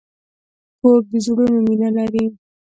کور 0.79 0.99
د 1.09 1.11
زړونو 1.25 1.59
مینه 1.67 1.89
لري. 1.97 2.25